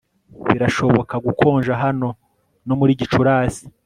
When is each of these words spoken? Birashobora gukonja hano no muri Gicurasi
Birashobora 0.47 1.13
gukonja 1.25 1.71
hano 1.83 2.07
no 2.67 2.73
muri 2.79 2.91
Gicurasi 2.99 3.63